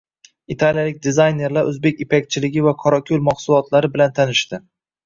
Italiyalik 0.53 0.97
dizaynerlar 1.07 1.69
o‘zbek 1.73 2.03
ipakchiligi 2.09 2.67
va 2.71 2.75
qorako‘l 2.83 3.25
mahsulotlari 3.31 3.95
bilan 3.97 4.19
tanishding 4.23 4.69